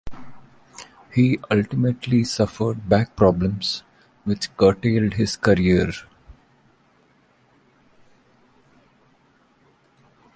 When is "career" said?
5.37-5.91